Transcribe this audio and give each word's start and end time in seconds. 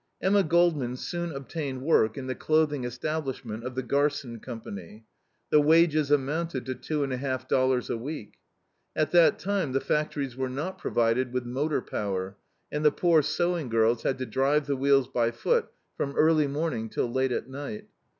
Emma 0.19 0.41
Goldman 0.41 0.95
soon 0.95 1.31
obtained 1.31 1.83
work 1.83 2.17
in 2.17 2.25
the 2.25 2.33
clothing 2.33 2.85
establishment 2.85 3.63
of 3.63 3.75
the 3.75 3.83
Garson 3.83 4.39
Co. 4.39 4.59
The 5.51 5.61
wages 5.61 6.09
amounted 6.09 6.65
to 6.65 6.73
two 6.73 7.03
and 7.03 7.13
a 7.13 7.17
half 7.17 7.47
dollars 7.47 7.87
a 7.87 7.97
week. 7.99 8.37
At 8.95 9.11
that 9.11 9.37
time 9.37 9.73
the 9.73 9.79
factories 9.79 10.35
were 10.35 10.49
not 10.49 10.79
provided 10.79 11.31
with 11.31 11.45
motor 11.45 11.83
power, 11.83 12.35
and 12.71 12.83
the 12.83 12.91
poor 12.91 13.21
sewing 13.21 13.69
girls 13.69 14.01
had 14.01 14.17
to 14.17 14.25
drive 14.25 14.65
the 14.65 14.75
wheels 14.75 15.07
by 15.07 15.29
foot, 15.29 15.69
from 15.97 16.15
early 16.15 16.47
morning 16.47 16.89
till 16.89 17.05
late 17.11 17.31
at 17.31 17.47
night. 17.47 17.87